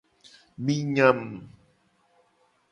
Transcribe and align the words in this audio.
Mi 0.63 0.75
nyam. 0.95 1.21